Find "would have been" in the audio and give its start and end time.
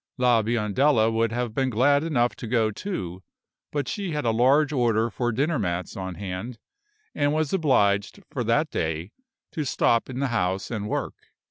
1.13-1.69